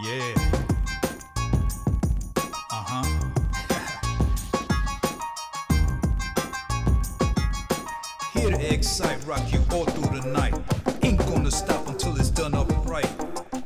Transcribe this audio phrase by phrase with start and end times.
[0.00, 0.32] Yeah.
[2.70, 3.02] Uh huh.
[8.32, 10.54] Here to excite, rock you all through the night.
[11.02, 13.10] Ain't gonna stop until it's done upright.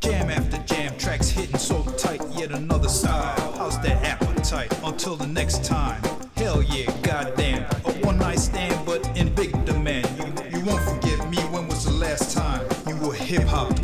[0.00, 2.22] Jam after jam, tracks hitting so tight.
[2.32, 3.52] Yet another style.
[3.58, 4.72] How's that appetite?
[4.82, 6.00] Until the next time.
[6.36, 7.64] Hell yeah, goddamn.
[7.84, 10.08] A one night stand, but in big demand.
[10.16, 11.36] You, you won't forget me.
[11.52, 13.78] When was the last time you were hip hop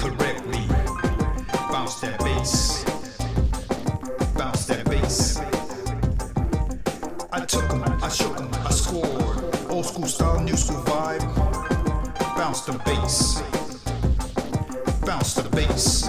[9.79, 11.23] Old school style, new school vibe.
[12.37, 13.41] Bounce the bass.
[15.07, 16.09] Bounce to the bass.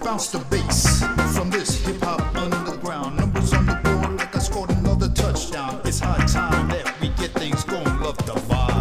[0.00, 1.04] Bounce the bass.
[1.36, 3.16] From this hip hop underground.
[3.16, 5.80] Numbers on the board like I scored another touchdown.
[5.84, 8.00] It's high time that we get things going.
[8.00, 8.80] Love the vibe.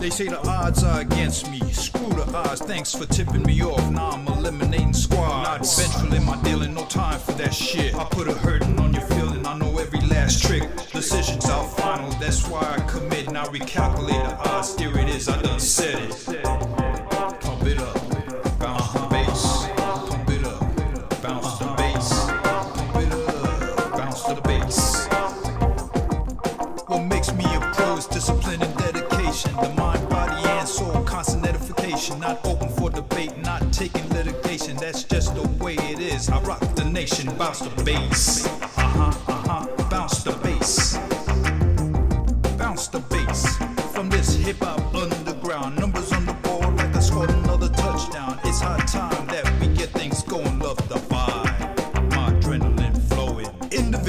[0.00, 1.60] They say the odds are against me.
[1.70, 2.62] Screw the odds.
[2.62, 3.90] Thanks for tipping me off.
[3.90, 5.76] Now I'm eliminating squads.
[5.76, 6.72] Not venturing my dealing.
[6.72, 7.94] No time for that shit.
[7.94, 8.85] I put a hurting on
[10.96, 12.10] Decisions are final.
[12.12, 13.28] That's why I commit.
[13.28, 14.74] and I recalculate the odds.
[14.76, 15.28] There it is.
[15.28, 16.42] I done said it.
[16.42, 18.58] Pump it up.
[18.58, 19.66] Bounce to the bass.
[19.76, 21.22] Pump it up.
[21.22, 22.26] Bounce to the bass.
[22.30, 23.92] Pump it up.
[23.92, 25.06] Bounce to the bass.
[26.88, 29.54] What makes me a pro is discipline and dedication.
[29.54, 32.20] The mind, body, and soul, constant edification.
[32.20, 34.78] Not open for debate, not taking litigation.
[34.78, 36.30] That's just the way it is.
[36.30, 38.46] I rock the nation, bounce the bass.
[38.46, 39.35] Uh huh,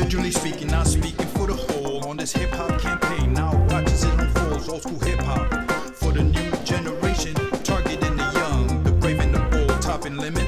[0.07, 2.07] Individually speaking, not speaking for the whole.
[2.07, 4.69] On this hip hop campaign, now watch as it unfolds.
[4.69, 7.33] Old school hip hop for the new generation,
[7.65, 10.47] targeting the young, the brave and the bold, topping limit.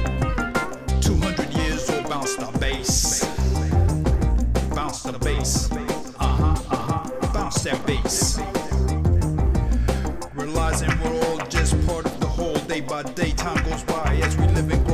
[1.02, 3.22] 200 years old, bounce the bass.
[4.74, 5.70] Bounce the bass.
[5.70, 5.76] Uh
[6.20, 7.32] huh, uh huh.
[7.34, 8.40] Bounce that bass.
[10.32, 12.54] Realizing we're all just part of the whole.
[12.60, 14.89] Day by day, time goes by as we live and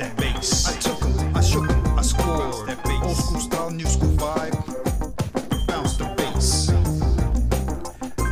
[0.00, 0.66] that bass.
[0.66, 2.68] I took 'em, I shook 'em, I scored.
[2.68, 3.02] That bass.
[3.04, 4.56] Old school style, new school vibe.
[5.66, 6.70] Bounce the bass.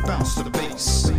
[0.07, 1.11] Bounce to the bass.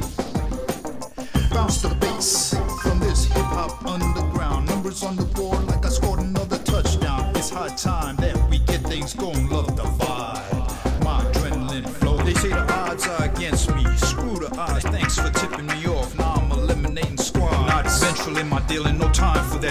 [1.55, 2.55] Bounce to the bass.
[2.83, 4.67] From this hip hop underground.
[4.69, 7.33] Numbers on the board like I scored another touchdown.
[7.37, 9.49] It's high time that we get things going.
[9.49, 11.05] Love the vibe.
[11.05, 12.17] My adrenaline flow.
[12.27, 13.85] They say the odds are against me.
[13.97, 14.90] Screw the odds.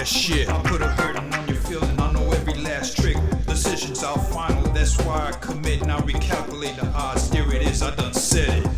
[0.00, 0.48] That shit.
[0.48, 2.00] I put a hurting on your feeling.
[2.00, 3.18] I know every last trick.
[3.46, 4.62] Decisions are final.
[4.72, 5.84] That's why I commit.
[5.84, 7.28] Now recalculate the odds.
[7.28, 7.82] There it is.
[7.82, 8.70] I done said it.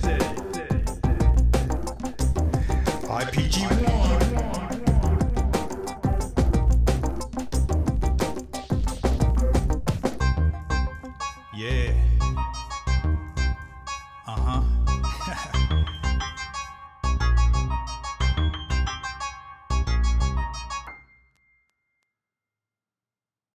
[3.06, 4.22] IPG one.
[11.54, 11.92] Yeah.